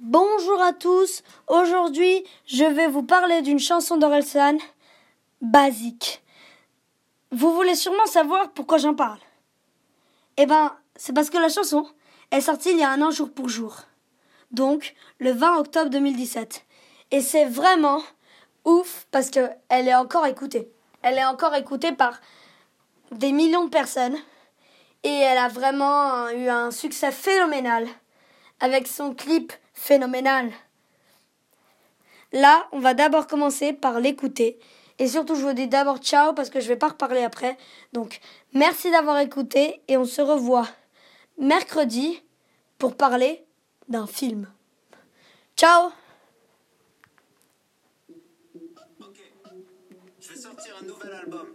Bonjour 0.00 0.60
à 0.62 0.72
tous. 0.72 1.22
Aujourd'hui, 1.48 2.24
je 2.46 2.64
vais 2.64 2.88
vous 2.88 3.02
parler 3.02 3.42
d'une 3.42 3.58
chanson 3.58 3.96
d'Orelsan, 3.96 4.58
Basique. 5.40 6.22
Vous 7.30 7.52
voulez 7.54 7.74
sûrement 7.74 8.06
savoir 8.06 8.50
pourquoi 8.52 8.78
j'en 8.78 8.94
parle. 8.94 9.18
Eh 10.36 10.46
ben, 10.46 10.74
c'est 10.96 11.12
parce 11.12 11.30
que 11.30 11.38
la 11.38 11.48
chanson 11.48 11.86
est 12.30 12.40
sortie 12.40 12.70
il 12.70 12.78
y 12.78 12.82
a 12.82 12.90
un 12.90 13.02
an 13.02 13.10
jour 13.10 13.32
pour 13.32 13.48
jour. 13.48 13.76
Donc, 14.50 14.94
le 15.18 15.32
20 15.32 15.58
octobre 15.58 15.90
2017. 15.90 16.64
Et 17.10 17.20
c'est 17.20 17.44
vraiment 17.44 18.02
ouf 18.64 19.06
parce 19.10 19.30
qu'elle 19.30 19.58
est 19.70 19.94
encore 19.94 20.26
écoutée. 20.26 20.72
Elle 21.02 21.18
est 21.18 21.24
encore 21.24 21.54
écoutée 21.54 21.92
par 21.92 22.20
des 23.10 23.32
millions 23.32 23.64
de 23.64 23.70
personnes. 23.70 24.16
Et 25.04 25.14
elle 25.14 25.38
a 25.38 25.48
vraiment 25.48 26.28
eu 26.30 26.48
un 26.48 26.70
succès 26.70 27.12
phénoménal 27.12 27.86
avec 28.60 28.86
son 28.86 29.14
clip 29.14 29.52
phénoménal. 29.72 30.50
Là, 32.32 32.66
on 32.72 32.78
va 32.78 32.94
d'abord 32.94 33.26
commencer 33.26 33.72
par 33.72 34.00
l'écouter. 34.00 34.58
Et 34.98 35.08
surtout, 35.08 35.34
je 35.34 35.42
vous 35.42 35.52
dis 35.52 35.68
d'abord 35.68 35.98
ciao 35.98 36.32
parce 36.32 36.48
que 36.48 36.60
je 36.60 36.68
vais 36.68 36.76
pas 36.76 36.88
reparler 36.88 37.22
après. 37.22 37.56
Donc, 37.92 38.20
merci 38.52 38.90
d'avoir 38.90 39.18
écouté 39.18 39.82
et 39.88 39.96
on 39.96 40.04
se 40.04 40.22
revoit 40.22 40.68
mercredi 41.38 42.22
pour 42.78 42.96
parler 42.96 43.44
d'un 43.88 44.06
film. 44.06 44.48
Ciao 45.56 45.90
Ok, 49.00 49.18
je 50.20 50.28
vais 50.28 50.38
sortir 50.38 50.78
un 50.80 50.86
nouvel 50.86 51.12
album. 51.12 51.48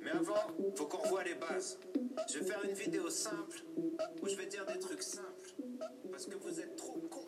Mais 0.00 0.10
avant, 0.10 0.34
faut 0.76 0.86
qu'on 0.86 0.98
revoie 0.98 1.24
les 1.24 1.34
bases. 1.34 1.78
Je 2.28 2.38
vais 2.38 2.44
faire 2.46 2.64
une 2.64 2.74
vidéo 2.74 3.08
simple 3.08 3.62
où 4.20 4.28
je 4.28 4.34
vais 4.34 4.46
dire 4.46 4.66
des 4.66 4.78
trucs 4.78 5.02
simples. 5.02 5.54
Parce 6.10 6.26
que 6.26 6.34
vous 6.36 6.60
êtes 6.60 6.76
trop 6.76 6.98
cons. 7.10 7.27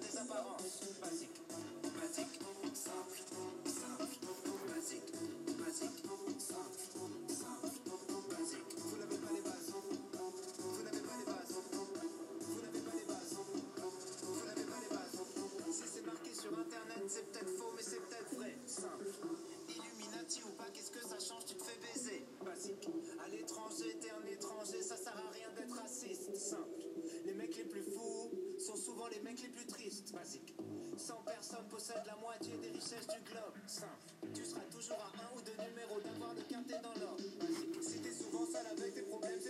Des 0.00 0.16
apparences. 0.16 0.80
Basique, 1.00 1.40
basique, 1.82 2.40
simple, 2.74 3.18
simple, 3.66 4.08
basique, 4.68 5.12
basique, 5.58 6.02
simple. 6.38 6.78
Vous 8.76 8.96
n'avez 8.96 9.18
pas 9.18 9.32
les 9.34 9.42
bases. 9.42 9.70
Vous 10.58 10.82
n'avez 10.82 11.00
pas 11.00 11.16
les 11.18 11.24
bases. 11.24 11.54
Vous 12.40 12.60
n'avez 12.60 12.80
pas 12.80 12.94
les 12.96 13.04
bases. 13.04 13.36
Vous 14.22 14.46
n'avez 14.46 14.64
pas 14.64 14.80
les 14.80 14.88
bases. 14.88 15.18
Si 15.70 15.84
c'est 15.92 16.04
marqué 16.06 16.34
sur 16.34 16.58
internet, 16.58 17.02
c'est 17.08 17.30
peut-être 17.30 17.50
faux, 17.56 17.72
mais 17.76 17.82
c'est 17.82 18.00
peut-être 18.00 18.34
vrai. 18.34 18.56
Simple. 18.66 19.06
Illuminati 19.68 20.42
ou 20.44 20.52
pas, 20.56 20.68
qu'est-ce 20.72 20.90
que 20.90 21.00
ça 21.00 21.18
change? 21.18 21.44
Tu 21.46 21.54
te 21.54 21.62
fais 21.62 21.78
baiser. 21.80 22.24
Basique. 22.44 22.88
À 23.24 23.28
l'étranger, 23.28 23.98
t'es 24.00 24.10
un 24.10 24.26
étranger, 24.26 24.82
ça 24.82 24.96
sert 24.96 25.16
à 25.16 25.30
rien 25.30 25.50
d'être 25.56 25.76
raciste. 25.76 26.34
Simple. 26.36 26.80
Les 27.24 27.34
mecs 27.34 27.56
les 27.56 27.64
plus 27.64 27.82
fous 27.82 28.30
sont 28.58 28.76
souvent 28.76 29.06
les 29.08 29.20
mecs 29.20 29.40
les 29.42 29.48
plus 29.48 29.59
tristes. 29.59 29.59
Basique. 29.59 29.59
100 29.59 29.59
la 31.88 32.16
moitié 32.16 32.52
des 32.58 32.68
richesses 32.68 33.08
du 33.08 33.20
globe. 33.24 33.56
Simple. 33.66 34.12
Tu 34.34 34.44
seras 34.44 34.60
toujours 34.70 35.00
à 35.00 35.08
un 35.16 35.36
ou 35.36 35.40
deux 35.40 35.56
numéros 35.64 36.00
d'avoir 36.00 36.34
de 36.34 36.42
quintet 36.42 36.78
dans 36.82 36.92
l'ordre. 37.00 37.22
Basique. 37.40 37.82
Si 37.82 38.00
t'es 38.02 38.12
souvent 38.12 38.44
seul 38.44 38.66
avec 38.66 38.94
tes 38.94 39.02
problèmes, 39.02 39.40